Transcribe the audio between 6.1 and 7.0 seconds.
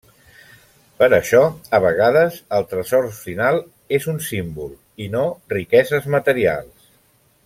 materials.